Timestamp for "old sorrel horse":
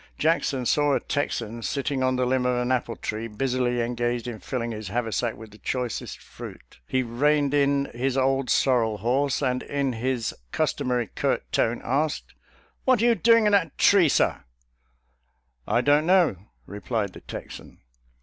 8.17-9.43